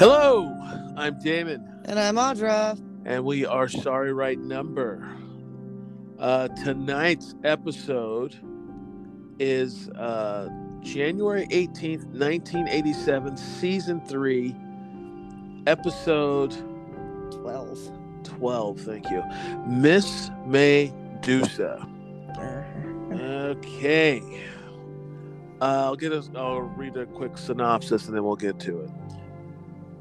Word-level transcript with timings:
Hello, 0.00 0.50
I'm 0.96 1.20
Damon, 1.20 1.82
And 1.84 2.00
I'm 2.00 2.16
Audra. 2.16 2.80
and 3.04 3.22
we 3.22 3.44
are 3.44 3.68
Sorry 3.68 4.14
Right 4.14 4.38
Number. 4.38 5.06
Uh, 6.18 6.48
tonight's 6.48 7.34
episode 7.44 8.34
is 9.38 9.90
uh, 9.90 10.48
January 10.80 11.46
18th, 11.48 12.06
1987, 12.14 13.36
Season 13.36 14.00
3, 14.00 14.56
Episode 15.66 16.52
12. 17.32 18.22
12. 18.24 18.80
Thank 18.80 19.10
you. 19.10 19.22
Miss 19.66 20.30
May 20.46 20.94
Dusa. 21.20 21.86
Okay. 23.12 24.22
Uh, 25.60 25.64
I'll 25.84 25.96
get 25.96 26.12
us. 26.12 26.30
I'll 26.34 26.62
read 26.62 26.96
a 26.96 27.04
quick 27.04 27.36
synopsis 27.36 28.06
and 28.06 28.16
then 28.16 28.24
we'll 28.24 28.36
get 28.36 28.58
to 28.60 28.80
it. 28.80 28.90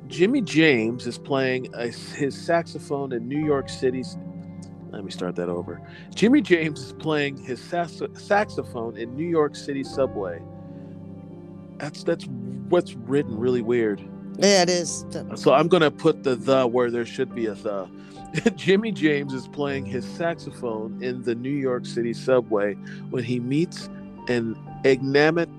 Jimmy 0.10 0.42
James 0.42 1.06
is 1.06 1.18
playing 1.20 1.70
a, 1.76 1.88
his 1.88 2.36
saxophone 2.36 3.14
in 3.14 3.28
New 3.28 3.46
York 3.46 3.70
City's. 3.70 4.18
Let 4.90 5.06
me 5.06 5.12
start 5.12 5.36
that 5.36 5.50
over. 5.50 5.80
Jimmy 6.16 6.42
James 6.42 6.82
is 6.82 6.94
playing 6.94 7.38
his 7.38 7.62
sax- 7.62 8.02
saxophone 8.16 8.98
in 8.98 9.16
New 9.16 9.28
York 9.28 9.56
City 9.56 9.84
subway. 9.84 10.42
That's 11.78 12.04
that's 12.04 12.26
what's 12.70 12.96
written 12.96 13.38
really 13.38 13.62
weird. 13.62 14.02
Yeah, 14.40 14.64
it 14.64 14.70
is. 14.70 15.06
Uh, 15.14 15.36
so 15.36 15.54
I'm 15.54 15.68
gonna 15.68 15.92
put 15.92 16.24
the 16.24 16.36
the 16.36 16.66
where 16.66 16.90
there 16.90 17.06
should 17.06 17.36
be 17.36 17.46
a 17.46 17.54
the. 17.54 17.88
Jimmy 18.56 18.92
James 18.92 19.34
is 19.34 19.48
playing 19.48 19.86
his 19.86 20.06
saxophone 20.06 21.02
in 21.04 21.24
the 21.24 21.36
New 21.36 21.50
York 21.50 21.86
City 21.86 22.14
subway 22.14 22.74
when 23.10 23.24
he 23.24 23.40
meets 23.40 23.90
an 24.28 24.56
enigmatic 24.84 25.50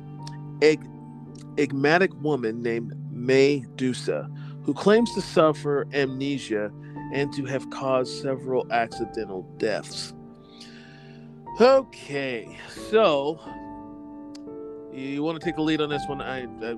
woman 2.23 2.62
named 2.62 2.95
May 3.11 3.65
Dusa, 3.77 4.31
who 4.62 4.75
claims 4.75 5.12
to 5.14 5.20
suffer 5.20 5.86
amnesia 5.92 6.70
and 7.12 7.33
to 7.33 7.44
have 7.44 7.69
caused 7.70 8.22
several 8.22 8.70
accidental 8.72 9.42
deaths. 9.58 10.14
Okay, 11.60 12.59
so 12.91 13.41
you 14.93 15.22
want 15.22 15.41
to 15.41 15.44
take 15.44 15.56
the 15.56 15.62
lead 15.62 15.81
on 15.81 15.88
this 15.88 16.06
one? 16.06 16.20
I, 16.20 16.41
I, 16.41 16.43
uh, 16.43 16.76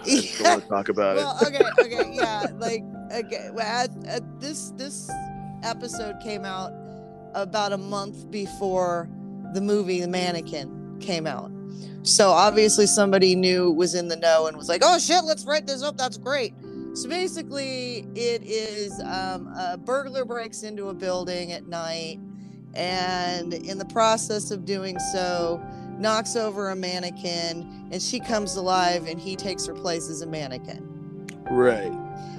I 0.00 0.04
just 0.04 0.38
don't 0.38 0.48
want 0.50 0.62
to 0.62 0.68
talk 0.68 0.88
about 0.88 1.16
well, 1.16 1.38
it. 1.40 1.48
okay, 1.48 1.64
okay, 1.80 2.10
yeah. 2.12 2.46
Like, 2.54 2.84
okay, 3.12 3.50
well, 3.52 3.66
at, 3.66 3.90
at 4.06 4.40
this 4.40 4.70
this 4.76 5.10
episode 5.62 6.20
came 6.20 6.44
out 6.44 6.72
about 7.34 7.72
a 7.72 7.78
month 7.78 8.30
before 8.30 9.08
the 9.52 9.60
movie 9.60 10.00
The 10.00 10.08
Mannequin 10.08 10.98
came 11.00 11.26
out. 11.26 11.50
So 12.02 12.30
obviously 12.30 12.86
somebody 12.86 13.34
knew 13.34 13.72
was 13.72 13.94
in 13.94 14.08
the 14.08 14.16
know 14.16 14.46
and 14.46 14.56
was 14.56 14.68
like, 14.68 14.82
"Oh 14.84 14.98
shit, 14.98 15.24
let's 15.24 15.44
write 15.44 15.66
this 15.66 15.82
up. 15.82 15.96
That's 15.96 16.18
great." 16.18 16.54
So 16.96 17.10
basically, 17.10 18.06
it 18.14 18.42
is 18.42 18.98
um, 19.02 19.48
a 19.48 19.76
burglar 19.76 20.24
breaks 20.24 20.62
into 20.62 20.88
a 20.88 20.94
building 20.94 21.52
at 21.52 21.66
night, 21.66 22.18
and 22.72 23.52
in 23.52 23.76
the 23.76 23.84
process 23.84 24.50
of 24.50 24.64
doing 24.64 24.98
so, 25.12 25.62
knocks 25.98 26.36
over 26.36 26.70
a 26.70 26.74
mannequin, 26.74 27.90
and 27.92 28.00
she 28.00 28.18
comes 28.18 28.56
alive, 28.56 29.06
and 29.06 29.20
he 29.20 29.36
takes 29.36 29.66
her 29.66 29.74
place 29.74 30.08
as 30.08 30.22
a 30.22 30.26
mannequin. 30.26 31.26
Right. 31.50 31.92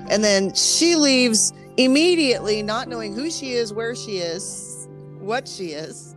And 0.09 0.23
then 0.23 0.56
she 0.56 0.95
leaves 0.95 1.53
immediately, 1.78 2.63
not 2.63 2.88
knowing 2.88 3.13
who 3.13 3.29
she 3.29 3.53
is, 3.53 3.72
where 3.72 3.94
she 3.94 4.18
is, 4.18 4.88
what 5.19 5.47
she 5.47 5.74
is, 5.74 6.16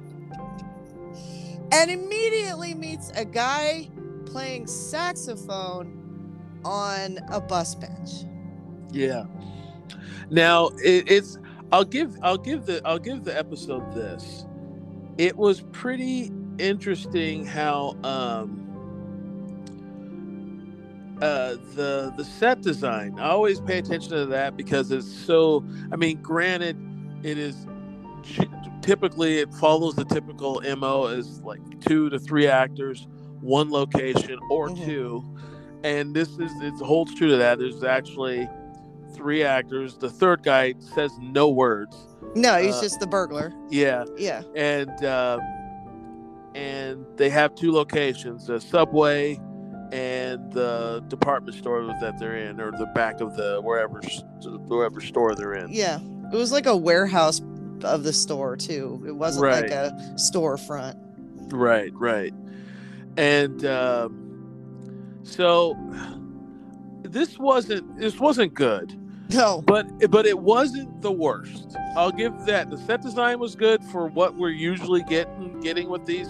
and 1.73 1.91
immediately 1.91 2.73
meets 2.73 3.11
a 3.11 3.27
guy 3.27 3.91
playing 4.25 4.67
saxophone 4.67 5.99
on 6.65 7.19
a 7.29 7.39
bus 7.39 7.75
bench. 7.75 8.25
Yeah. 8.93 9.25
Now 10.31 10.69
it, 10.85 11.11
it's 11.11 11.39
I'll 11.73 11.85
give 11.85 12.17
I'll 12.23 12.39
give 12.39 12.67
the 12.67 12.83
I'll 12.85 12.99
give 12.99 13.25
the 13.25 13.37
episode 13.37 13.93
this. 13.93 14.47
It 15.19 15.37
was 15.37 15.63
pretty 15.73 16.31
interesting 16.59 17.47
how 17.47 17.97
um 18.05 18.77
uh 21.23 21.57
the 21.75 22.13
the 22.17 22.25
set 22.25 22.63
design. 22.63 23.19
I 23.19 23.31
always 23.31 23.61
pay 23.61 23.79
attention 23.79 24.11
to 24.13 24.27
that 24.27 24.57
because 24.57 24.91
it's 24.93 25.11
so 25.11 25.65
I 25.93 25.97
mean 25.97 26.23
granted 26.23 26.77
it 27.23 27.39
is 27.39 27.67
typically 28.83 29.39
it 29.39 29.53
follows 29.55 29.95
the 29.97 30.05
typical 30.05 30.63
MO 30.77 31.07
as 31.07 31.41
like 31.43 31.61
two 31.81 32.11
to 32.11 32.19
three 32.19 32.47
actors, 32.47 33.07
one 33.41 33.71
location 33.71 34.39
or 34.51 34.69
Mhm. 34.71 34.85
two. 34.85 35.25
And 35.85 36.15
this 36.15 36.29
is 36.39 36.53
it 36.63 36.75
holds 36.85 37.15
true 37.15 37.29
to 37.29 37.37
that. 37.39 37.59
There's 37.59 37.85
actually 37.85 38.49
three 39.15 39.43
actors. 39.43 39.97
The 39.97 40.11
third 40.11 40.43
guy 40.43 40.75
says 40.95 41.11
no 41.21 41.49
words. 41.49 41.97
No, 42.35 42.57
he's 42.61 42.77
Uh, 42.77 42.83
just 42.83 43.01
the 43.01 43.07
burglar. 43.07 43.53
Yeah, 43.71 44.05
Yeah. 44.17 44.43
and 44.55 45.05
um, 45.05 45.41
and 46.55 47.05
they 47.17 47.31
have 47.31 47.55
two 47.55 47.73
locations: 47.73 48.47
the 48.47 48.61
subway 48.61 49.41
and 49.93 50.53
the 50.53 51.03
department 51.09 51.57
store 51.57 51.85
that 52.01 52.19
they're 52.19 52.37
in, 52.37 52.61
or 52.61 52.71
the 52.73 52.87
back 52.95 53.21
of 53.21 53.37
the 53.37 53.61
wherever 53.63 54.01
wherever 54.69 55.01
store 55.01 55.35
they're 55.35 55.55
in. 55.55 55.69
Yeah. 55.71 55.99
It 56.33 56.37
was 56.37 56.53
like 56.53 56.67
a 56.67 56.77
warehouse 56.77 57.41
of 57.83 58.05
the 58.05 58.13
store, 58.13 58.57
too. 58.57 59.03
It 59.07 59.17
wasn't 59.17 59.51
like 59.51 59.71
a 59.73 59.91
storefront. 60.15 60.95
Right, 61.53 61.93
right. 61.95 62.33
And 63.17 63.65
um, 63.67 65.19
so 65.25 65.77
this 67.03 67.37
wasn't 67.39 67.99
this 67.99 68.21
wasn't 68.21 68.55
good. 68.55 68.97
No. 69.33 69.63
but 69.63 69.87
but 70.11 70.27
it 70.27 70.39
wasn't 70.39 71.01
the 71.03 71.13
worst. 71.13 71.77
I'll 71.97 72.13
give 72.13 72.47
that. 72.47 72.71
The 72.71 72.79
set 72.79 73.03
design 73.03 73.39
was 73.39 73.55
good 73.55 73.83
for 73.85 74.07
what 74.07 74.35
we're 74.37 74.51
usually 74.51 75.03
getting 75.05 75.61
getting 75.61 75.89
with 75.89 76.07
these 76.07 76.29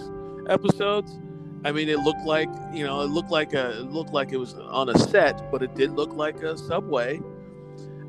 episodes. 0.49 1.17
I 1.63 1.71
mean, 1.71 1.89
it 1.89 1.99
looked 1.99 2.25
like 2.25 2.49
you 2.73 2.85
know, 2.85 3.01
it 3.01 3.07
looked 3.07 3.29
like 3.31 3.53
a 3.53 3.79
it 3.81 3.91
looked 3.91 4.11
like 4.11 4.31
it 4.31 4.37
was 4.37 4.53
on 4.55 4.89
a 4.89 4.97
set, 4.97 5.51
but 5.51 5.61
it 5.61 5.75
did 5.75 5.91
look 5.91 6.13
like 6.13 6.41
a 6.41 6.57
subway. 6.57 7.19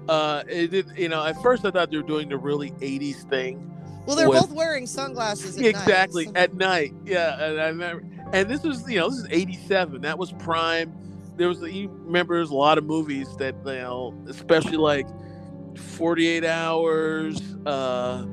Uh, 0.09 0.43
it 0.49 0.71
did. 0.71 0.87
You 0.97 1.09
know, 1.09 1.25
at 1.25 1.41
first 1.43 1.65
I 1.65 1.71
thought 1.71 1.91
they 1.91 1.97
were 1.97 2.03
doing 2.03 2.29
the 2.29 2.37
really 2.39 2.71
'80s 2.73 3.29
thing. 3.29 3.69
Well, 4.07 4.17
they're 4.17 4.29
with- 4.29 4.41
both 4.41 4.53
wearing 4.53 4.87
sunglasses 4.87 5.59
at 5.59 5.65
exactly 5.65 6.27
night. 6.27 6.37
at 6.37 6.55
night. 6.55 6.95
Yeah, 7.05 7.45
and 7.45 7.61
I 7.61 7.69
remember. 7.69 8.05
And 8.33 8.49
this 8.49 8.63
was 8.63 8.89
you 8.91 8.99
know 8.99 9.11
this 9.11 9.19
is 9.21 9.27
'87. 9.31 10.01
That 10.03 10.19
was 10.19 10.33
prime. 10.33 10.93
There 11.37 11.49
was 11.49 11.61
you 11.61 11.89
remember 12.05 12.37
there's 12.37 12.51
a 12.51 12.55
lot 12.55 12.79
of 12.79 12.85
movies 12.85 13.29
that 13.39 13.55
you 13.65 13.73
know, 13.73 14.15
especially 14.29 14.77
like 14.77 15.07
48 15.77 16.45
Hours, 16.45 17.41
uh, 17.67 18.25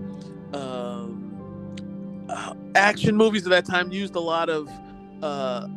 um, 0.54 2.26
uh, 2.30 2.54
action 2.76 3.16
movies 3.16 3.44
at 3.46 3.50
that 3.50 3.66
time 3.66 3.92
used 3.92 4.16
a 4.16 4.20
lot 4.20 4.50
of 4.50 4.68
uh, 5.24 5.68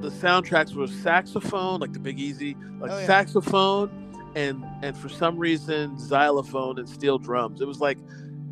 the 0.00 0.10
soundtracks 0.10 0.74
were 0.74 0.86
saxophone, 0.86 1.80
like 1.80 1.92
the 1.92 1.98
Big 1.98 2.18
Easy, 2.18 2.56
like 2.80 2.90
Oh, 2.90 2.98
yeah. 2.98 3.06
saxophone, 3.06 3.90
and 4.34 4.64
and 4.82 4.96
for 4.96 5.08
some 5.08 5.38
reason 5.38 5.98
xylophone 5.98 6.78
and 6.78 6.88
steel 6.88 7.18
drums. 7.18 7.60
It 7.60 7.66
was 7.66 7.80
like 7.80 7.98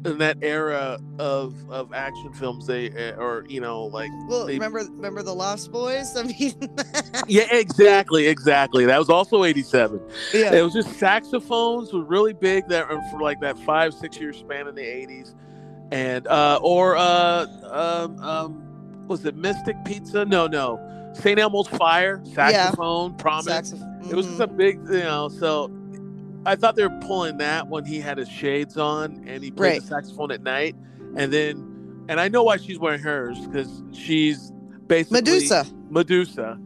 in 0.04 0.18
that 0.18 0.36
era 0.42 0.98
of 1.18 1.54
of 1.70 1.92
action 1.92 2.32
films 2.32 2.66
they 2.66 2.90
uh, 2.90 3.14
or 3.16 3.44
you 3.48 3.60
know 3.60 3.84
like 3.84 4.10
Well, 4.28 4.46
they- 4.46 4.54
remember 4.54 4.80
remember 4.90 5.22
the 5.22 5.34
Lost 5.34 5.70
Boys? 5.70 6.16
I 6.16 6.24
mean, 6.24 6.54
yeah 7.28 7.46
exactly 7.54 8.26
exactly. 8.26 8.84
That 8.86 8.98
was 8.98 9.08
also 9.08 9.44
87 9.44 10.00
yeah. 10.34 10.52
it 10.54 10.62
was 10.62 10.72
just 10.72 10.98
saxophones 10.98 11.92
were 11.92 12.02
really 12.04 12.32
big 12.32 12.66
that 12.68 12.88
for 13.10 13.20
like 13.20 13.40
that 13.40 13.58
five 13.60 13.94
six 13.94 14.18
year 14.18 14.32
span 14.32 14.66
in 14.68 14.74
the 14.74 14.82
80s 14.82 15.34
and 15.92 16.26
uh 16.26 16.58
or 16.62 16.96
uh 16.96 17.46
um, 17.70 18.18
um 18.20 19.06
was 19.08 19.24
it 19.26 19.36
mystic 19.36 19.76
pizza? 19.84 20.24
No 20.24 20.46
no. 20.46 20.78
St 21.14 21.38
elmo's 21.38 21.68
fire 21.68 22.22
saxophone 22.32 23.14
prominent. 23.14 23.66
Saxophone. 23.66 24.08
it 24.10 24.14
was 24.16 24.26
just 24.26 24.40
a 24.40 24.46
big 24.46 24.78
you 24.88 25.00
know 25.00 25.28
so 25.28 25.70
i 26.46 26.56
thought 26.56 26.76
they 26.76 26.82
were 26.86 27.00
pulling 27.02 27.38
that 27.38 27.68
when 27.68 27.84
he 27.84 28.00
had 28.00 28.18
his 28.18 28.28
shades 28.28 28.76
on 28.76 29.22
and 29.26 29.42
he 29.42 29.50
played 29.50 29.68
Right. 29.74 29.80
the 29.80 29.86
saxophone 29.86 30.30
at 30.32 30.42
night 30.42 30.74
and 31.16 31.32
then 31.32 32.04
and 32.08 32.20
i 32.20 32.28
know 32.28 32.42
why 32.42 32.56
she's 32.56 32.78
wearing 32.78 33.00
hers 33.00 33.38
because 33.46 33.82
she's 33.92 34.52
basically 34.86 35.20
Medusa. 35.20 35.66
Medusa, 35.90 36.58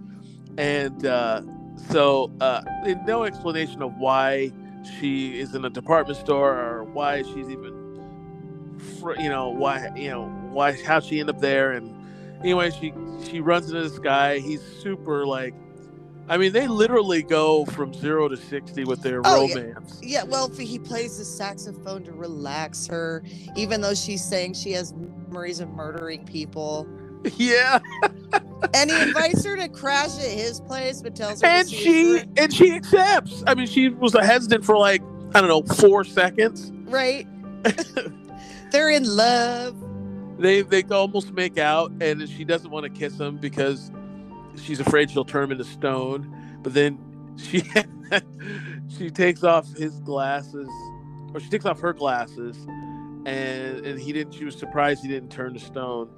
and 0.59 1.05
uh, 1.07 1.43
so 1.91 2.31
uh, 2.41 2.63
no 3.07 3.25
explanation 3.25 3.83
of 3.83 3.97
why 3.99 4.53
she 4.99 5.39
is 5.39 5.55
in 5.55 5.65
a 5.65 5.71
department 5.71 6.19
store 6.19 6.53
or 6.57 6.85
why 6.85 7.23
she's 7.23 7.49
even, 7.51 8.79
fr- 9.01 9.15
you 9.21 9.29
know, 9.29 9.49
why 9.51 9.91
you 9.97 10.09
know 10.09 10.27
why 10.53 10.81
how 10.85 11.01
she 11.01 11.21
ended 11.21 11.35
up 11.37 11.41
there. 11.43 11.73
And 11.73 11.93
anyway, 12.41 12.71
she 12.71 12.93
she 13.29 13.41
runs 13.41 13.67
into 13.71 13.83
this 13.89 13.99
guy. 13.99 14.39
He's 14.39 14.63
super 14.83 15.27
like, 15.27 15.55
I 16.29 16.37
mean, 16.37 16.53
they 16.53 16.67
literally 16.67 17.23
go 17.23 17.65
from 17.67 17.95
zero 17.95 18.29
to 18.29 18.37
sixty 18.37 18.85
with 18.85 19.03
their 19.03 19.21
Oh, 19.25 19.47
romance. 19.49 20.01
Yeah, 20.03 20.25
well, 20.25 20.49
he 20.51 20.79
plays 20.79 21.19
the 21.19 21.25
saxophone 21.25 22.03
to 22.05 22.13
relax 22.13 22.87
her, 22.89 23.23
even 23.57 23.81
though 23.81 23.95
she's 23.95 24.25
saying 24.25 24.55
she 24.55 24.73
has 24.73 24.93
memories 24.93 25.61
of 25.61 25.69
murdering 25.71 26.25
people. 26.25 26.87
Yeah, 27.37 27.81
and 28.73 28.89
he 28.89 29.03
invites 29.03 29.45
her 29.45 29.57
to 29.57 29.69
crash 29.69 30.17
at 30.19 30.31
his 30.31 30.61
place, 30.61 31.03
but 31.03 31.17
tells 31.17 31.41
her 31.41 31.49
and 31.49 31.69
she 31.69 32.23
and 32.37 32.55
she 32.55 32.73
accepts. 32.73 33.43
I 33.49 33.55
mean, 33.57 33.67
she 33.67 33.89
was 33.89 34.13
hesitant 34.13 34.65
for 34.65 34.77
like 34.79 35.03
I 35.35 35.41
don't 35.41 35.49
know 35.49 35.63
four 35.75 36.05
seconds. 36.05 36.71
right. 36.85 37.27
They're 38.71 38.91
in 38.91 39.05
love. 39.05 39.75
They 40.39 40.63
they 40.63 40.83
almost 40.85 41.33
make 41.33 41.59
out, 41.59 41.91
and 42.01 42.29
she 42.29 42.45
doesn't 42.45 42.71
want 42.71 42.85
to 42.85 42.91
kiss 42.91 43.19
him 43.19 43.39
because 43.39 43.91
she's 44.63 44.81
afraid 44.81 45.11
she'll 45.11 45.25
turn 45.25 45.45
him 45.45 45.53
into 45.53 45.65
stone. 45.65 46.59
But 46.63 46.75
then 46.75 46.99
she 47.37 47.63
she 48.89 49.11
takes 49.11 49.45
off 49.45 49.73
his 49.77 50.01
glasses, 50.01 50.69
or 51.35 51.41
she 51.41 51.49
takes 51.49 51.65
off 51.65 51.81
her 51.81 51.93
glasses, 51.93 52.57
and 53.27 53.85
and 53.87 54.01
he 54.01 54.13
didn't. 54.13 54.35
She 54.35 54.45
was 54.45 54.59
surprised 54.59 55.03
he 55.03 55.09
didn't 55.09 55.31
turn 55.31 55.55
to 55.55 55.61
stone, 55.61 56.09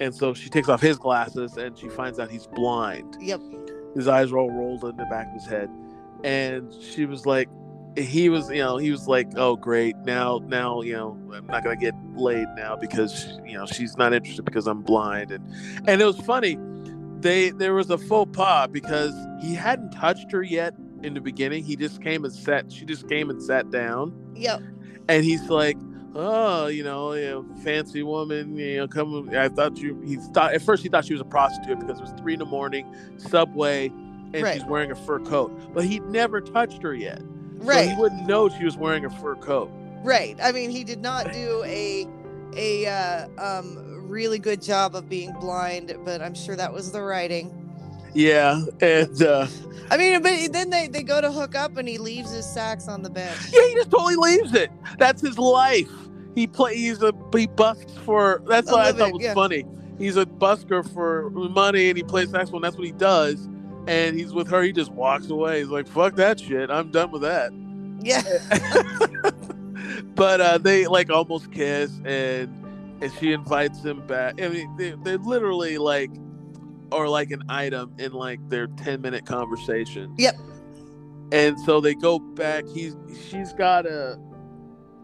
and 0.00 0.14
so 0.14 0.34
she 0.34 0.48
takes 0.48 0.68
off 0.68 0.80
his 0.80 0.98
glasses, 0.98 1.56
and 1.56 1.76
she 1.76 1.88
finds 1.88 2.18
out 2.18 2.30
he's 2.30 2.46
blind. 2.46 3.16
Yep. 3.20 3.40
His 3.94 4.08
eyes 4.08 4.30
are 4.32 4.38
all 4.38 4.50
rolled 4.50 4.84
in 4.84 4.96
the 4.96 5.06
back 5.06 5.28
of 5.28 5.34
his 5.34 5.46
head, 5.46 5.68
and 6.22 6.72
she 6.80 7.06
was 7.06 7.26
like, 7.26 7.48
he 7.96 8.28
was, 8.28 8.48
you 8.50 8.58
know, 8.58 8.76
he 8.76 8.90
was 8.90 9.08
like, 9.08 9.28
oh 9.36 9.56
great, 9.56 9.96
now 9.98 10.40
now 10.46 10.82
you 10.82 10.92
know 10.92 11.18
I'm 11.34 11.46
not 11.46 11.64
gonna 11.64 11.76
get 11.76 11.94
laid 12.14 12.46
now 12.56 12.76
because 12.76 13.38
you 13.44 13.54
know 13.54 13.66
she's 13.66 13.96
not 13.96 14.12
interested 14.12 14.44
because 14.44 14.66
I'm 14.66 14.82
blind, 14.82 15.32
and 15.32 15.44
and 15.88 16.00
it 16.00 16.04
was 16.04 16.18
funny. 16.20 16.56
They 17.20 17.50
there 17.50 17.74
was 17.74 17.90
a 17.90 17.98
faux 17.98 18.30
pas 18.36 18.68
because 18.70 19.14
he 19.42 19.54
hadn't 19.54 19.90
touched 19.90 20.30
her 20.32 20.42
yet 20.42 20.74
in 21.02 21.14
the 21.14 21.20
beginning. 21.20 21.64
He 21.64 21.76
just 21.76 22.02
came 22.02 22.24
and 22.24 22.32
sat. 22.32 22.70
She 22.72 22.84
just 22.84 23.08
came 23.08 23.30
and 23.30 23.42
sat 23.42 23.70
down, 23.70 24.12
Yep. 24.34 24.60
and 25.08 25.24
he's 25.24 25.48
like, 25.50 25.76
"Oh, 26.14 26.66
you 26.68 26.82
know, 26.82 27.12
you 27.14 27.28
know, 27.30 27.46
fancy 27.62 28.02
woman, 28.02 28.56
you 28.56 28.78
know, 28.78 28.88
come." 28.88 29.28
I 29.34 29.48
thought 29.48 29.76
you. 29.78 30.00
He 30.04 30.16
thought 30.32 30.54
at 30.54 30.62
first 30.62 30.82
he 30.82 30.88
thought 30.88 31.04
she 31.04 31.12
was 31.14 31.20
a 31.20 31.24
prostitute 31.26 31.78
because 31.80 31.98
it 31.98 32.02
was 32.02 32.12
three 32.18 32.32
in 32.34 32.38
the 32.38 32.46
morning, 32.46 32.86
subway, 33.16 33.86
and 34.32 34.42
Right. 34.42 34.54
she's 34.54 34.64
wearing 34.68 34.90
a 34.90 34.96
fur 34.96 35.18
coat. 35.20 35.52
But 35.74 35.84
he'd 35.84 36.04
never 36.06 36.40
touched 36.40 36.82
her 36.82 36.94
yet, 36.94 37.18
so 37.20 37.66
Right. 37.66 37.88
he 37.90 37.96
wouldn't 37.96 38.26
know 38.26 38.48
she 38.48 38.64
was 38.64 38.76
wearing 38.78 39.04
a 39.04 39.10
fur 39.10 39.34
coat. 39.36 39.70
Right. 40.02 40.38
I 40.42 40.52
mean, 40.52 40.70
he 40.70 40.84
did 40.84 41.00
not 41.02 41.32
do 41.32 41.62
a 41.66 42.06
a 42.56 42.86
uh, 42.86 43.28
um 43.38 43.89
really 44.10 44.38
good 44.38 44.60
job 44.60 44.94
of 44.94 45.08
being 45.08 45.32
blind, 45.34 45.96
but 46.04 46.20
I'm 46.20 46.34
sure 46.34 46.56
that 46.56 46.72
was 46.72 46.92
the 46.92 47.00
writing. 47.02 47.56
Yeah, 48.12 48.64
and 48.80 49.22
uh, 49.22 49.46
I 49.90 49.96
mean, 49.96 50.20
but 50.22 50.52
then 50.52 50.70
they 50.70 50.88
they 50.88 51.02
go 51.02 51.20
to 51.20 51.30
hook 51.30 51.54
up 51.54 51.76
and 51.76 51.88
he 51.88 51.98
leaves 51.98 52.32
his 52.32 52.44
sax 52.44 52.88
on 52.88 53.02
the 53.02 53.10
bench. 53.10 53.38
yeah, 53.52 53.66
he 53.68 53.74
just 53.74 53.90
totally 53.90 54.16
leaves 54.16 54.54
it. 54.54 54.70
That's 54.98 55.22
his 55.22 55.38
life. 55.38 55.90
He 56.34 56.46
plays. 56.46 56.76
He's 56.76 57.02
a 57.02 57.12
he 57.34 57.46
busks 57.46 57.92
for. 58.04 58.42
That's 58.46 58.70
what 58.70 58.80
I 58.80 58.92
thought 58.92 59.12
was 59.12 59.22
yeah. 59.22 59.34
funny. 59.34 59.64
He's 59.98 60.16
a 60.16 60.26
busker 60.26 60.88
for 60.92 61.30
money, 61.30 61.88
and 61.88 61.96
he 61.96 62.02
plays 62.02 62.30
saxophone. 62.30 62.62
That's 62.62 62.76
what 62.76 62.86
he 62.86 62.92
does. 62.92 63.48
And 63.86 64.18
he's 64.18 64.32
with 64.32 64.48
her. 64.48 64.62
He 64.62 64.72
just 64.72 64.92
walks 64.92 65.30
away. 65.30 65.60
He's 65.60 65.68
like, 65.68 65.86
"Fuck 65.86 66.16
that 66.16 66.40
shit. 66.40 66.70
I'm 66.70 66.90
done 66.90 67.10
with 67.10 67.22
that." 67.22 67.52
Yeah. 68.02 68.22
but 70.14 70.40
uh, 70.40 70.58
they 70.58 70.86
like 70.86 71.10
almost 71.10 71.52
kiss, 71.52 71.92
and 72.04 72.59
and 73.00 73.12
she 73.14 73.32
invites 73.32 73.82
him 73.82 74.06
back. 74.06 74.40
I 74.40 74.48
mean, 74.48 74.76
they 74.76 74.94
they 75.02 75.16
literally 75.16 75.78
like 75.78 76.10
are 76.92 77.08
like 77.08 77.30
an 77.30 77.42
item 77.48 77.94
in 77.98 78.12
like 78.12 78.40
their 78.48 78.66
ten 78.66 79.00
minute 79.00 79.26
conversation. 79.26 80.14
Yep. 80.18 80.34
And 81.32 81.58
so 81.60 81.80
they 81.80 81.94
go 81.94 82.18
back. 82.18 82.64
He's 82.74 82.96
she's 83.28 83.52
got 83.52 83.86
a. 83.86 84.18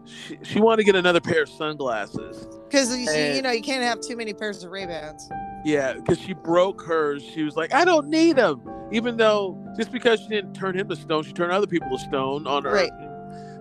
She, 0.05 0.37
she 0.41 0.61
wanted 0.61 0.77
to 0.77 0.83
get 0.85 0.95
another 0.95 1.19
pair 1.19 1.43
of 1.43 1.49
sunglasses. 1.49 2.47
Because 2.69 2.97
you, 2.97 3.41
know 3.41 3.51
you 3.51 3.61
can't 3.61 3.83
have 3.83 3.99
too 3.99 4.15
many 4.15 4.33
pairs 4.33 4.63
of 4.63 4.71
Ray 4.71 4.85
Bans. 4.85 5.29
Yeah, 5.65 5.93
because 5.93 6.19
she 6.19 6.33
broke 6.33 6.81
hers. 6.81 7.23
She 7.23 7.43
was 7.43 7.57
like, 7.57 7.73
I 7.73 7.83
don't 7.83 8.07
need 8.07 8.37
them. 8.37 8.61
Even 8.91 9.17
though 9.17 9.61
just 9.75 9.91
because 9.91 10.21
she 10.21 10.29
didn't 10.29 10.53
turn 10.53 10.77
him 10.77 10.87
to 10.87 10.95
stone, 10.95 11.23
she 11.23 11.33
turned 11.33 11.51
other 11.51 11.67
people 11.67 11.89
to 11.89 11.97
stone 11.97 12.47
on 12.47 12.63
her. 12.63 12.71
Right. 12.71 12.91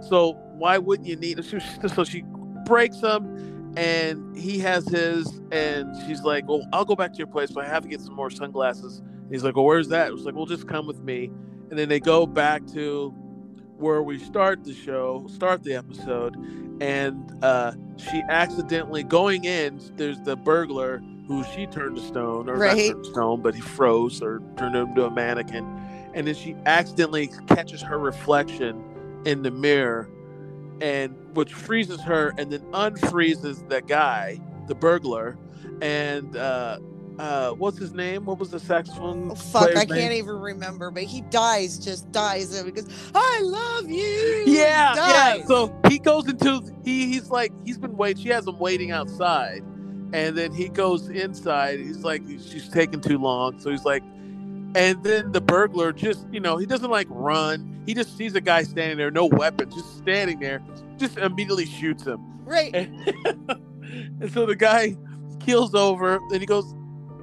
So 0.09 0.35
why 0.57 0.79
wouldn't 0.79 1.09
you 1.09 1.17
need? 1.17 1.45
She, 1.45 1.59
so 1.89 2.05
she 2.05 2.23
breaks 2.65 2.99
them, 2.99 3.56
and 3.77 4.37
he 4.37 4.59
has 4.61 4.89
his, 4.89 5.41
and 5.53 5.95
she's 6.07 6.23
like, 6.23 6.49
"Well, 6.49 6.67
I'll 6.73 6.85
go 6.85 6.97
back 6.97 7.13
to 7.13 7.19
your 7.19 7.27
place, 7.27 7.51
but 7.51 7.65
I 7.65 7.69
have 7.69 7.83
to 7.83 7.89
get 7.89 8.01
some 8.01 8.15
more 8.15 8.31
sunglasses." 8.31 8.99
And 8.99 9.31
he's 9.33 9.45
like, 9.45 9.57
"Well, 9.57 9.65
where's 9.65 9.89
that?" 9.89 10.09
It 10.09 10.13
was 10.13 10.25
like, 10.25 10.35
"Well, 10.35 10.47
just 10.47 10.67
come 10.67 10.87
with 10.87 11.01
me." 11.01 11.31
And 11.71 11.79
then 11.79 11.89
they 11.89 12.01
go 12.01 12.27
back 12.27 12.67
to 12.75 13.13
where 13.77 14.03
we 14.03 14.19
start 14.19 14.65
the 14.65 14.73
show, 14.73 15.27
start 15.29 15.63
the 15.63 15.75
episode, 15.75 16.35
and 16.81 17.33
uh, 17.45 17.73
she 17.97 18.23
accidentally 18.31 19.03
going 19.03 19.45
in. 19.45 19.81
There's 19.97 20.21
the 20.23 20.37
burglar 20.37 21.03
who 21.29 21.43
she 21.45 21.67
turned 21.67 21.97
to 21.97 22.03
stone, 22.03 22.49
or 22.49 22.55
Right. 22.57 22.77
not 22.89 22.93
turned 22.95 23.05
to 23.05 23.11
stone, 23.11 23.43
but 23.43 23.55
he 23.55 23.61
froze 23.61 24.23
or 24.23 24.41
turned 24.57 24.77
him 24.77 24.89
into 24.91 25.05
a 25.05 25.11
mannequin. 25.11 25.65
And 26.15 26.27
then 26.27 26.35
she 26.35 26.57
accidentally 26.65 27.31
catches 27.49 27.83
her 27.83 27.99
reflection 27.99 28.83
in 29.27 29.43
the 29.43 29.51
mirror, 29.51 30.09
and 30.81 31.15
which 31.35 31.53
freezes 31.53 32.01
her, 32.03 32.33
and 32.39 32.53
then 32.53 32.61
unfreezes 32.73 33.69
the 33.69 33.83
guy, 33.83 34.41
the 34.67 34.75
burglar, 34.75 35.37
and 35.81 36.37
uh, 36.37 36.79
uh, 37.19 37.51
what's 37.53 37.79
his 37.79 37.93
name? 37.93 38.25
What 38.27 38.39
was 38.39 38.51
the 38.51 38.61
saxophone? 38.61 39.31
Oh, 39.31 39.35
fuck, 39.35 39.71
I 39.71 39.87
can't 39.87 39.91
name? 39.91 40.13
even 40.13 40.37
remember. 40.37 40.91
But 40.91 41.05
he 41.05 41.23
dies, 41.23 41.79
just 41.79 42.11
dies 42.13 42.63
because 42.63 42.87
I 43.15 43.41
love 43.43 43.89
you. 43.89 44.45
Yeah, 44.47 44.95
yeah. 44.97 45.45
So 45.45 45.75
he 45.89 45.99
goes 45.99 46.29
into 46.29 46.63
he 46.85 47.07
he's 47.07 47.31
like 47.31 47.53
he's 47.65 47.79
been 47.79 47.97
waiting. 47.97 48.23
She 48.23 48.29
has 48.31 48.47
him 48.47 48.59
waiting 48.59 48.91
outside, 48.91 49.63
and 50.13 50.37
then 50.37 50.53
he 50.53 50.69
goes 50.69 51.09
inside. 51.09 51.79
He's 51.79 52.05
like 52.05 52.23
she's 52.27 52.69
taking 52.69 53.01
too 53.01 53.19
long, 53.19 53.61
so 53.61 53.71
he's 53.71 53.85
like, 53.85 54.03
and 54.75 55.03
then 55.03 55.33
the 55.33 55.41
burglar 55.41 55.93
just 55.93 56.27
you 56.31 56.41
know 56.41 56.57
he 56.59 56.67
doesn't 56.67 56.91
like 56.91 57.07
run. 57.11 57.73
He 57.87 57.95
just 57.95 58.17
sees 58.17 58.35
a 58.35 58.41
guy 58.41 58.65
standing 58.65 58.99
there, 58.99 59.11
no 59.11 59.27
weapon, 59.27 59.71
just 59.71 59.97
standing 59.99 60.41
there, 60.41 60.61
just 60.99 61.17
immediately 61.19 61.67
shoots 61.67 62.05
him. 62.05 62.21
right. 62.45 62.75
And, 62.75 63.15
and 64.21 64.33
so 64.33 64.45
the 64.45 64.57
guy 64.57 64.97
keels 65.41 65.75
over, 65.75 66.17
and 66.17 66.41
he 66.41 66.47
goes, 66.47 66.75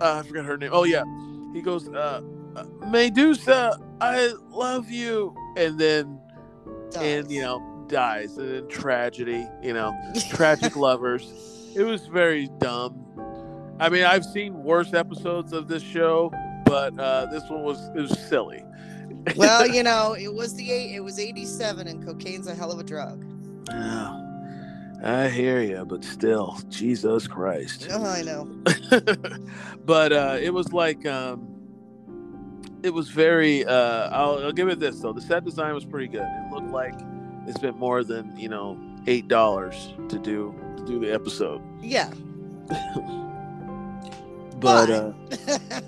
uh, 0.02 0.20
I 0.20 0.24
forgot 0.28 0.46
her 0.46 0.58
name. 0.58 0.70
Oh 0.74 0.86
yeah, 0.86 1.04
he 1.54 1.62
goes, 1.62 1.88
uh, 1.90 2.22
uh, 2.56 2.64
Medusa, 2.88 3.78
I 4.02 4.34
love 4.50 4.90
you, 4.90 5.36
and 5.58 5.80
then 5.80 6.20
and 6.98 7.30
you 7.32 7.42
know 7.42 7.86
dies. 7.88 8.38
And 8.38 8.50
then 8.54 8.68
tragedy 8.70 9.48
you 9.62 9.74
know 9.74 9.94
tragic 10.30 10.76
lovers. 10.76 11.32
It 11.76 11.84
was 11.84 12.08
very 12.08 12.50
dumb. 12.60 13.00
I 13.80 13.90
mean 13.90 14.04
i've 14.04 14.24
seen 14.24 14.64
worse 14.64 14.94
episodes 14.94 15.52
of 15.52 15.68
this 15.68 15.82
show 15.82 16.32
but 16.66 16.98
uh 17.00 17.26
this 17.32 17.44
one 17.50 17.64
was 17.64 17.80
it 17.96 18.02
was 18.02 18.18
silly 18.30 18.64
well, 19.36 19.68
you 19.68 19.84
know, 19.90 20.14
it 20.14 20.34
was 20.34 20.56
the 20.56 20.72
eight. 20.72 20.96
It 20.96 21.00
was 21.02 21.20
eighty-seven, 21.20 21.88
and 21.88 22.06
cocaine's 22.06 22.48
a 22.48 22.56
hell 22.56 22.72
of 22.72 22.80
a 22.80 22.84
drug. 22.84 23.24
Yeah, 23.70 24.20
i 25.04 25.28
hear 25.30 25.62
you 25.62 25.84
but 25.86 26.04
still 26.04 26.58
jesus 26.70 27.28
christ 27.28 27.88
Oh, 27.92 28.04
I 28.06 28.22
know. 28.22 28.46
but 29.86 30.12
uh 30.14 30.38
it 30.42 30.54
was 30.54 30.72
like 30.74 31.06
um 31.06 31.48
it 32.84 32.90
was 32.94 33.10
very 33.10 33.66
uh 33.66 34.10
I'll, 34.12 34.44
I'll 34.46 34.52
give 34.52 34.68
it 34.70 34.80
this 34.80 35.00
though 35.00 35.14
the 35.14 35.22
set 35.22 35.44
design 35.46 35.74
was 35.74 35.86
pretty 35.86 36.08
good 36.08 36.26
it 36.28 36.52
looked 36.54 36.72
like 36.72 36.94
they 37.46 37.54
spent 37.54 37.78
more 37.78 38.04
than 38.04 38.38
you 38.38 38.50
know 38.50 38.78
eight 39.08 39.28
dollars 39.30 39.94
to 40.10 40.20
do 40.20 40.54
to 40.78 40.86
do 40.86 41.00
the 41.00 41.12
episode 41.14 41.62
Yeah. 41.82 42.10
but 44.60 44.60
But- 44.60 44.90
uh 44.92 45.12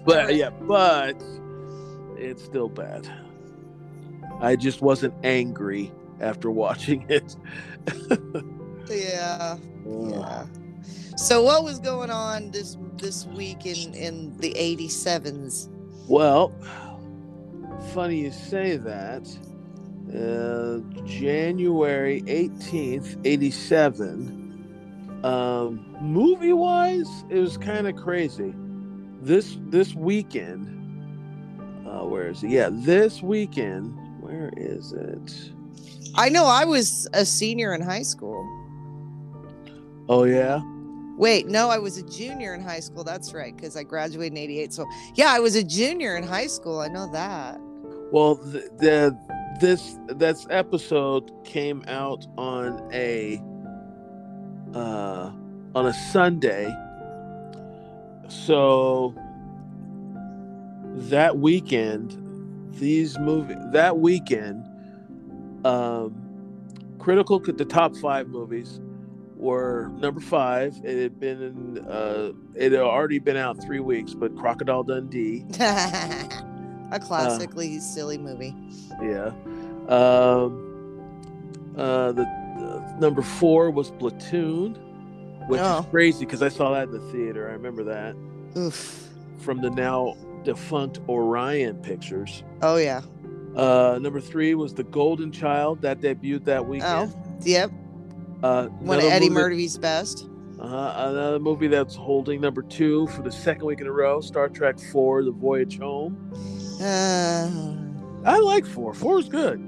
but 0.06 0.36
yeah 0.36 0.50
but 0.50 1.22
it's 2.26 2.44
still 2.44 2.70
bad 2.70 3.08
i 4.42 4.56
just 4.56 4.82
wasn't 4.82 5.14
angry 5.24 5.92
after 6.20 6.50
watching 6.52 7.06
it 7.10 7.36
yeah. 8.90 9.58
Yeah. 9.86 10.46
So 11.18 11.44
what 11.44 11.64
was 11.64 11.80
going 11.80 12.12
on 12.12 12.52
this 12.52 12.78
this 12.98 13.26
week 13.28 13.66
in 13.66 13.94
in 13.94 14.36
the 14.38 14.54
87s? 14.54 15.70
well 16.08 16.54
funny 17.94 18.22
you 18.22 18.32
say 18.32 18.78
that 18.78 19.28
uh, 20.10 20.80
january 21.06 22.22
18th 22.24 23.20
87 23.26 25.22
um, 25.24 25.96
movie 26.00 26.54
wise 26.54 27.10
it 27.30 27.40
was 27.40 27.58
kind 27.58 27.88
of 27.88 27.96
crazy 27.96 28.54
this 29.22 29.58
this 29.70 29.96
weekend 29.96 30.85
uh, 31.86 32.06
where 32.06 32.30
is 32.30 32.44
it 32.44 32.50
yeah 32.50 32.70
this 32.72 33.22
weekend 33.22 33.96
where 34.22 34.52
is 34.58 34.94
it 34.94 35.52
I 36.16 36.30
know 36.30 36.46
I 36.46 36.64
was 36.64 37.08
a 37.14 37.26
senior 37.26 37.74
in 37.74 37.82
high 37.82 38.04
school. 38.04 38.48
oh 40.10 40.24
yeah 40.24 40.62
Wait, 41.18 41.48
no, 41.48 41.70
I 41.70 41.78
was 41.78 41.98
a 41.98 42.04
junior 42.04 42.54
in 42.54 42.62
high 42.62 42.82
school. 42.82 43.04
That's 43.04 43.34
right, 43.34 43.56
because 43.56 43.78
I 43.78 43.84
graduated 43.84 44.34
in 44.34 44.38
88. 44.38 44.74
So 44.74 44.86
yeah, 45.16 45.32
I 45.32 45.40
was 45.40 45.56
a 45.56 45.64
junior 45.64 46.18
in 46.18 46.24
high 46.24 46.48
school. 46.48 46.80
I 46.80 46.90
know 46.90 47.10
that. 47.14 47.58
Well, 48.12 48.36
the, 48.36 48.70
the 48.78 49.18
this 49.62 49.98
this 50.08 50.46
episode 50.50 51.32
came 51.46 51.84
out 51.88 52.28
on 52.38 52.88
a 52.92 53.42
uh, 54.74 55.32
on 55.74 55.86
a 55.86 55.94
Sunday, 56.12 56.70
so 58.28 59.16
that 60.96 61.38
weekend, 61.38 62.18
these 62.74 63.18
movie 63.20 63.56
that 63.72 64.00
weekend, 64.00 64.64
um, 65.66 66.16
critical 67.00 67.40
the 67.40 67.66
top 67.66 67.96
five 67.98 68.28
movies 68.28 68.80
were 69.36 69.90
number 69.98 70.20
five. 70.22 70.76
It 70.84 71.02
had 71.02 71.20
been 71.20 71.42
in, 71.42 71.86
uh, 71.88 72.32
it 72.56 72.72
had 72.72 72.82
already 72.82 73.20
been 73.20 73.38
out 73.38 73.62
three 73.62 73.80
weeks, 73.80 74.14
but 74.14 74.36
Crocodile 74.38 74.84
Dundee. 74.84 75.46
a 75.60 77.00
classically 77.02 77.80
silly 77.80 78.18
movie. 78.18 78.56
Yeah. 79.02 79.32
Um, 79.90 80.62
uh, 81.78 82.12
the, 82.14 82.24
the 82.24 82.96
number 83.00 83.22
four 83.22 83.70
was 83.72 83.92
Platoon, 83.92 84.76
which 85.48 85.60
Oh. 85.62 85.80
is 85.80 85.86
crazy 85.88 86.26
because 86.26 86.42
I 86.42 86.50
saw 86.50 86.72
that 86.74 86.84
in 86.88 86.92
the 86.92 87.12
theater. 87.12 87.50
I 87.50 87.54
remember 87.54 87.84
that 87.84 88.16
Oof. 88.58 89.10
from 89.40 89.62
the 89.62 89.70
now 89.70 90.16
defunct 90.46 91.00
Orion 91.10 91.76
Pictures. 91.78 92.44
Oh 92.62 92.78
yeah. 92.78 93.02
Uh, 93.56 93.98
number 94.02 94.20
three 94.20 94.54
was 94.56 94.74
The 94.74 94.84
Golden 94.84 95.32
Child 95.32 95.82
that 95.82 96.02
debuted 96.02 96.44
that 96.46 96.66
weekend. 96.66 97.14
Oh. 97.16 97.36
Yep. 97.42 97.72
Uh, 98.44 98.66
One 98.68 98.98
of 99.00 99.06
Eddie 99.06 99.30
movie- 99.30 99.42
Murphy's 99.42 99.78
best. 99.78 100.28
Uh, 100.60 100.94
another 101.12 101.40
movie 101.40 101.68
that's 101.68 101.96
holding 101.96 102.40
number 102.42 102.62
two 102.62 103.08
for 103.08 103.22
the 103.22 103.32
second 103.32 103.66
week 103.66 103.82
in 103.82 103.88
a 103.88 103.92
row. 103.92 104.22
Star 104.22 104.48
Trek 104.50 104.80
Four: 104.92 105.24
The 105.24 105.32
Voyage 105.32 105.80
Home. 105.80 106.32
Uh, 106.82 107.50
I 108.30 108.40
like 108.40 108.66
four. 108.66 108.94
Four 108.94 109.20
is 109.20 109.28
good. 109.30 109.60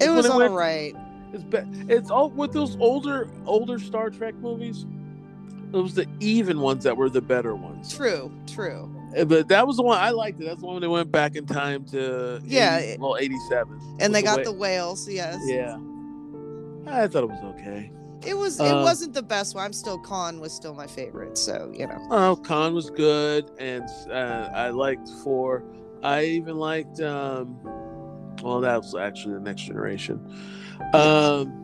it 0.00 0.10
was 0.10 0.26
all 0.26 0.48
right. 0.50 0.94
It's 1.32 1.44
be- 1.44 1.92
it's 1.92 2.10
all 2.10 2.30
with 2.30 2.52
those 2.52 2.76
older 2.80 3.30
older 3.46 3.78
Star 3.78 4.10
Trek 4.10 4.34
movies. 4.36 4.84
It 5.72 5.76
was 5.76 5.94
the 5.94 6.06
even 6.20 6.60
ones 6.60 6.84
that 6.84 6.96
were 6.96 7.08
the 7.10 7.20
better 7.22 7.54
ones. 7.54 7.94
True. 7.96 8.32
True. 8.46 8.90
Uh, 9.16 9.24
But 9.24 9.48
that 9.48 9.66
was 9.66 9.76
the 9.76 9.82
one 9.82 9.98
I 9.98 10.10
liked. 10.10 10.40
It. 10.40 10.44
That's 10.46 10.60
the 10.60 10.66
one 10.66 10.74
when 10.76 10.82
they 10.82 10.88
went 10.88 11.10
back 11.12 11.36
in 11.36 11.46
time 11.46 11.84
to 11.86 12.40
Yeah, 12.44 12.78
80 12.78 12.98
well 13.00 13.16
eighty 13.20 13.38
seven. 13.48 13.78
And 14.00 14.14
they 14.14 14.22
got 14.22 14.38
way- 14.38 14.44
the 14.44 14.52
whales. 14.52 15.08
Yes. 15.08 15.38
yeah. 15.46 15.76
I 16.86 17.06
thought 17.06 17.22
it 17.24 17.30
was 17.30 17.42
okay. 17.54 17.92
It 18.26 18.34
was. 18.36 18.58
It 18.60 18.64
Uh, 18.66 18.82
wasn't 18.82 19.14
the 19.14 19.22
best 19.22 19.54
one. 19.54 19.64
I'm 19.64 19.72
still. 19.72 19.98
Khan 19.98 20.40
was 20.40 20.52
still 20.52 20.74
my 20.74 20.86
favorite. 20.86 21.38
So 21.38 21.70
you 21.72 21.86
know. 21.86 21.98
Oh, 22.10 22.36
Khan 22.36 22.74
was 22.74 22.90
good, 22.90 23.50
and 23.58 23.84
uh, 24.10 24.48
I 24.52 24.70
liked 24.70 25.08
four. 25.24 25.62
I 26.02 26.24
even 26.24 26.56
liked. 26.56 27.00
um 27.00 27.56
Well, 28.42 28.60
that 28.60 28.78
was 28.82 28.94
actually 28.94 29.34
the 29.34 29.40
Next 29.40 29.62
Generation. 29.62 30.20
Um, 30.94 31.62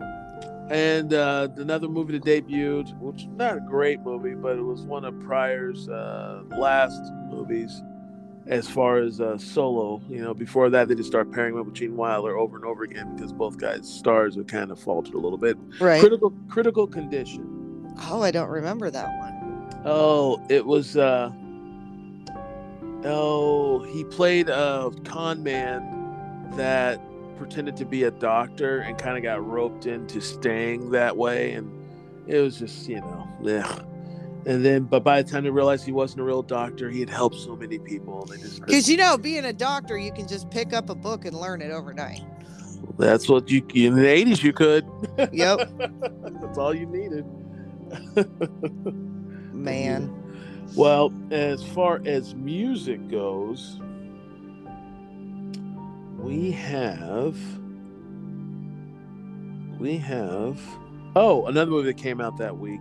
and 0.71 1.13
uh, 1.13 1.49
another 1.57 1.89
movie 1.89 2.19
that 2.19 2.25
debuted, 2.25 2.99
which 2.99 3.27
not 3.37 3.57
a 3.57 3.61
great 3.61 4.01
movie, 4.01 4.35
but 4.35 4.57
it 4.57 4.63
was 4.63 4.83
one 4.83 5.05
of 5.05 5.19
Pryor's 5.21 5.89
uh, 5.89 6.43
last 6.59 7.01
movies 7.31 7.83
as 8.47 8.69
far 8.69 8.99
as 8.99 9.21
uh, 9.21 9.39
solo. 9.39 10.01
You 10.09 10.23
know, 10.23 10.35
before 10.35 10.71
that 10.71 10.89
they 10.89 10.95
just 10.95 11.09
start 11.09 11.31
pairing 11.33 11.55
him 11.55 11.61
up 11.61 11.67
with 11.67 11.75
Gene 11.75 11.97
Wilder 11.97 12.37
over 12.37 12.57
and 12.57 12.65
over 12.65 12.85
again 12.85 13.15
because 13.15 13.33
both 13.33 13.59
guys' 13.59 13.89
stars 13.89 14.37
had 14.37 14.49
kind 14.49 14.71
of 14.71 14.79
faltered 14.79 15.15
a 15.15 15.19
little 15.19 15.39
bit. 15.39 15.57
Right. 15.81 16.01
Critical 16.01 16.33
critical 16.49 16.87
condition. 16.87 17.95
Oh, 18.09 18.23
I 18.23 18.31
don't 18.31 18.51
remember 18.51 18.91
that 18.91 19.09
one. 19.19 19.83
Oh, 19.85 20.45
it 20.49 20.67
was 20.67 20.97
uh 20.97 21.31
Oh, 23.05 23.85
he 23.93 24.03
played 24.05 24.49
a 24.49 24.91
con 25.05 25.43
man 25.43 26.51
that 26.57 27.01
pretended 27.37 27.77
to 27.77 27.85
be 27.85 28.05
a 28.05 28.11
doctor 28.11 28.81
and 28.81 28.99
kind 28.99 29.17
of 29.17 29.23
got 29.23 29.47
roped 29.47 29.87
into 29.87 30.21
staying 30.21 30.91
that 30.91 31.17
way 31.17 31.53
and 31.53 31.71
it 32.27 32.41
was 32.41 32.59
just, 32.59 32.89
you 32.89 33.01
know, 33.01 33.29
ugh. 33.47 33.87
And 34.47 34.65
then 34.65 34.85
but 34.85 35.03
by 35.03 35.23
the 35.23 35.31
time 35.31 35.45
they 35.45 35.51
realized 35.51 35.85
he 35.85 35.93
wasn't 35.93 36.21
a 36.21 36.25
real 36.25 36.43
doctor, 36.43 36.89
he 36.89 37.01
had 37.01 37.11
helped 37.11 37.37
so 37.37 37.57
many 37.57 37.79
people 37.79 38.25
they 38.27 38.37
just 38.37 38.61
Because 38.61 38.89
you 38.89 38.97
know, 38.97 39.19
being 39.19 39.45
a 39.45 39.53
doctor, 39.53 39.99
you 39.99 40.13
can 40.13 40.29
just 40.29 40.51
pick 40.51 40.73
up 40.73 40.89
a 40.89 40.95
book 40.95 41.25
and 41.25 41.37
learn 41.37 41.63
it 41.63 41.71
overnight. 41.71 42.23
that's 42.99 43.29
what 43.29 43.51
you 43.51 43.59
in 43.75 43.97
the 43.97 44.03
80s 44.03 44.43
you 44.43 44.53
could. 44.53 44.87
Yep. 45.33 45.71
that's 46.41 46.59
all 46.59 46.75
you 46.77 46.87
needed. 46.87 47.25
Man. 49.53 50.13
Well, 50.75 51.13
as 51.31 51.63
far 51.63 52.03
as 52.05 52.35
music 52.35 53.09
goes, 53.09 53.81
we 56.27 56.51
have 56.51 57.37
we 59.79 59.97
have 59.99 60.59
oh 61.15 61.47
another 61.47 61.71
movie 61.71 61.87
that 61.93 61.97
came 61.99 62.21
out 62.21 62.37
that 62.39 62.57
week, 62.59 62.81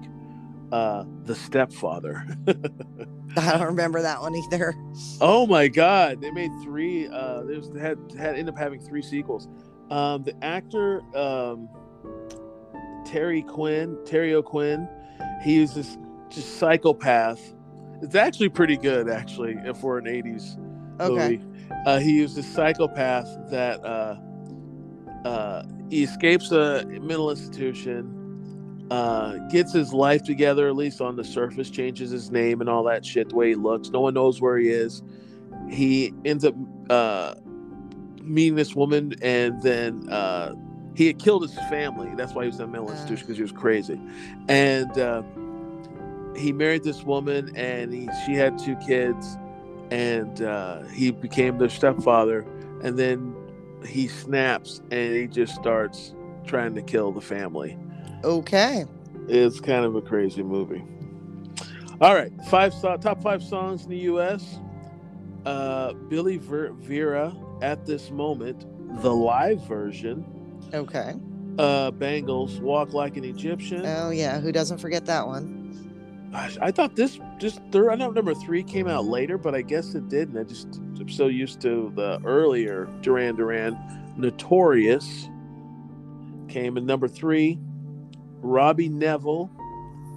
uh, 0.71 1.03
The 1.23 1.35
Stepfather. 1.35 2.25
I 3.37 3.57
don't 3.57 3.67
remember 3.67 4.01
that 4.01 4.21
one 4.21 4.33
either. 4.35 4.73
oh 5.21 5.45
my 5.45 5.67
God, 5.67 6.21
they 6.21 6.31
made 6.31 6.51
three. 6.63 7.07
Uh, 7.07 7.43
there's 7.43 7.69
they 7.69 7.79
had 7.79 7.97
had 8.17 8.29
ended 8.35 8.49
up 8.49 8.57
having 8.57 8.79
three 8.79 9.01
sequels. 9.01 9.47
Um, 9.91 10.23
the 10.23 10.33
actor 10.43 11.01
um, 11.15 11.69
Terry 13.05 13.43
Quinn, 13.43 13.97
Terry 14.05 14.33
O'Quinn, 14.33 14.87
he 15.43 15.59
was 15.59 15.75
this 15.75 15.97
just 16.29 16.57
psychopath. 16.57 17.39
It's 18.01 18.15
actually 18.15 18.49
pretty 18.49 18.77
good, 18.77 19.09
actually, 19.09 19.57
for 19.81 19.97
an 19.99 20.05
'80s 20.05 20.57
Okay. 20.99 21.37
movie. 21.37 21.41
Uh, 21.85 21.99
he 21.99 22.21
was 22.21 22.37
a 22.37 22.43
psychopath 22.43 23.27
that 23.49 23.83
uh, 23.85 24.17
uh, 25.25 25.63
he 25.89 26.03
escapes 26.03 26.51
a 26.51 26.85
mental 26.85 27.29
institution, 27.29 28.87
uh, 28.91 29.37
gets 29.49 29.73
his 29.73 29.93
life 29.93 30.23
together, 30.23 30.67
at 30.67 30.75
least 30.75 31.01
on 31.01 31.15
the 31.15 31.23
surface, 31.23 31.69
changes 31.69 32.11
his 32.11 32.31
name 32.31 32.61
and 32.61 32.69
all 32.69 32.83
that 32.83 33.05
shit, 33.05 33.29
the 33.29 33.35
way 33.35 33.49
he 33.49 33.55
looks. 33.55 33.89
No 33.89 34.01
one 34.01 34.13
knows 34.13 34.41
where 34.41 34.57
he 34.57 34.69
is. 34.69 35.03
He 35.69 36.13
ends 36.25 36.45
up 36.45 36.55
uh, 36.89 37.35
meeting 38.21 38.55
this 38.55 38.75
woman, 38.75 39.13
and 39.21 39.61
then 39.61 40.07
uh, 40.09 40.53
he 40.95 41.07
had 41.07 41.19
killed 41.19 41.43
his 41.43 41.55
family. 41.69 42.13
That's 42.15 42.33
why 42.33 42.43
he 42.43 42.47
was 42.47 42.59
in 42.59 42.65
a 42.65 42.67
mental 42.67 42.91
institution 42.91 43.25
because 43.25 43.37
he 43.37 43.43
was 43.43 43.51
crazy. 43.51 43.99
And 44.47 44.97
uh, 44.97 45.23
he 46.35 46.51
married 46.51 46.83
this 46.83 47.03
woman, 47.03 47.55
and 47.55 47.93
he, 47.93 48.09
she 48.25 48.33
had 48.33 48.57
two 48.57 48.75
kids 48.77 49.37
and 49.91 50.41
uh, 50.41 50.83
he 50.85 51.11
became 51.11 51.57
their 51.57 51.69
stepfather 51.69 52.45
and 52.83 52.97
then 52.97 53.35
he 53.85 54.07
snaps 54.07 54.81
and 54.91 55.13
he 55.15 55.27
just 55.27 55.53
starts 55.55 56.13
trying 56.45 56.73
to 56.75 56.81
kill 56.81 57.11
the 57.11 57.21
family 57.21 57.77
Okay. 58.23 58.85
it's 59.27 59.59
kind 59.59 59.85
of 59.85 59.95
a 59.95 60.01
crazy 60.01 60.41
movie 60.43 60.83
all 62.01 62.13
right 62.15 62.31
five 62.49 62.73
top 63.01 63.21
five 63.21 63.41
songs 63.43 63.83
in 63.85 63.89
the 63.91 63.97
us 63.97 64.59
uh, 65.45 65.93
billy 66.09 66.37
Ver- 66.37 66.71
vera 66.73 67.35
at 67.61 67.85
this 67.85 68.09
moment 68.11 68.65
the 69.03 69.13
live 69.13 69.65
version 69.67 70.25
Okay. 70.73 71.13
uh, 71.59 71.91
bangles 71.91 72.59
walk 72.59 72.93
like 72.93 73.17
an 73.17 73.23
egyptian 73.23 73.85
Oh 73.85 74.09
yeah. 74.09 74.39
Who 74.39 74.51
doesn't 74.51 74.79
forget 74.79 75.05
that 75.05 75.27
one? 75.27 75.54
Gosh, 76.35 76.57
I 76.61 76.69
thought 76.69 76.97
this 76.97 77.17
just 77.37 77.61
third. 77.71 77.91
I 77.91 77.95
know 77.95 78.11
number 78.11 78.33
three 78.33 78.61
came 78.61 78.89
out 78.89 79.05
later, 79.05 79.37
but 79.37 79.55
I 79.55 79.61
guess 79.61 79.95
it 79.95 80.09
didn't. 80.09 80.37
I 80.37 80.43
just 80.43 80.67
I'm 80.99 81.07
so 81.07 81.27
used 81.27 81.61
to 81.61 81.93
the 81.95 82.19
earlier 82.25 82.89
Duran 83.01 83.37
Duran, 83.37 83.77
Notorious 84.17 85.29
came 86.49 86.75
in 86.75 86.85
number 86.85 87.07
three. 87.07 87.57
Robbie 88.41 88.89
Nevil, 88.89 89.49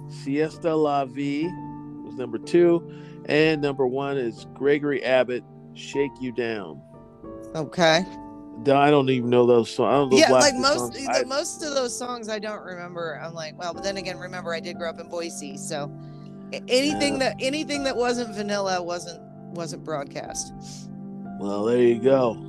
C'est 0.09 0.61
La 0.65 1.05
Vie 1.05 1.45
was 2.03 2.15
number 2.15 2.37
two, 2.37 2.91
and 3.27 3.61
number 3.61 3.87
one 3.87 4.17
is 4.17 4.45
Gregory 4.53 5.01
Abbott, 5.05 5.45
Shake 5.73 6.11
You 6.19 6.33
Down. 6.33 6.81
Okay. 7.55 8.05
I 8.67 8.89
don't 8.91 9.09
even 9.09 9.29
know 9.29 9.45
those 9.45 9.73
songs. 9.73 9.87
I 9.87 9.91
don't 9.93 10.09
know 10.11 10.17
Yeah, 10.17 10.31
like 10.33 10.53
most 10.55 10.93
songs. 10.93 11.05
the, 11.07 11.11
I- 11.11 11.23
most 11.23 11.63
of 11.63 11.73
those 11.75 11.97
songs 11.97 12.27
I 12.27 12.39
don't 12.39 12.61
remember. 12.61 13.17
I'm 13.23 13.33
like, 13.33 13.57
well, 13.57 13.73
but 13.73 13.83
then 13.83 13.95
again, 13.95 14.17
remember 14.19 14.53
I 14.53 14.59
did 14.59 14.77
grow 14.77 14.89
up 14.89 14.99
in 14.99 15.07
Boise, 15.07 15.55
so 15.57 15.89
anything 16.67 17.13
Yeah. 17.13 17.19
that 17.19 17.35
anything 17.39 17.83
that 17.83 17.95
wasn't 17.95 18.35
vanilla 18.35 18.81
wasn't 18.81 19.21
wasn't 19.53 19.83
broadcast. 19.83 20.53
Well, 21.39 21.65
there 21.65 21.81
you 21.81 21.99
go. 21.99 22.45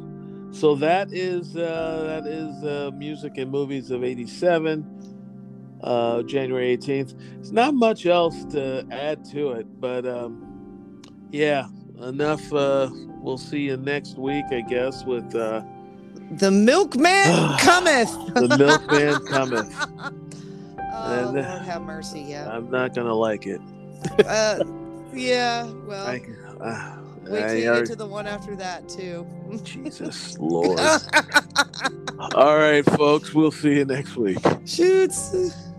So 0.53 0.75
that 0.77 1.13
is 1.13 1.57
uh, 1.57 2.05
that 2.23 2.27
is 2.31 2.65
uh, 2.65 2.91
music 2.95 3.39
and 3.39 3.51
movies 3.51 3.91
of 3.93 4.03
'87, 4.03 5.79
uh, 5.83 6.23
January 6.25 6.77
18th. 6.77 7.15
It's 7.39 7.53
not 7.53 7.75
much 7.75 8.05
else 8.07 8.45
to 8.47 8.85
add 8.91 9.25
to 9.27 9.53
it, 9.53 9.67
but 9.81 10.05
um, 10.07 11.01
yeah, 11.31 11.67
enough. 12.03 12.53
Uh, 12.53 12.91
we'll 13.23 13.39
see 13.39 13.61
you 13.61 13.77
next 13.77 14.19
week, 14.19 14.45
I 14.51 14.61
guess, 14.63 15.05
with 15.05 15.35
uh, 15.37 15.63
The 16.33 16.51
milkman 16.51 17.57
cometh. 17.61 18.11
the 18.35 18.57
Milkman 18.59 19.25
cometh. 19.27 19.73
Oh, 20.93 21.13
And, 21.15 21.27
Lord 21.35 21.45
uh, 21.47 21.59
have 21.61 21.83
mercy. 21.83 22.21
Yeah. 22.21 22.51
I'm 22.51 22.69
not 22.69 22.95
gonna 22.95 23.15
like 23.15 23.47
it. 23.47 23.61
Uh, 24.27 24.63
yeah. 25.13 25.65
Well, 25.87 26.07
I, 26.07 26.23
uh, 26.61 26.97
wait 27.23 27.47
till 27.49 27.57
you 27.57 27.75
get 27.75 27.87
to 27.87 27.97
the 27.97 28.07
one 28.07 28.27
after 28.27 28.55
that 28.57 28.89
too. 28.89 29.27
Jesus 29.65 30.39
Lord. 30.39 30.79
All 32.35 32.57
right, 32.57 32.85
folks. 32.85 33.35
We'll 33.35 33.51
see 33.51 33.77
you 33.77 33.85
next 33.85 34.17
week. 34.17 34.39
Shoots. 34.67 35.70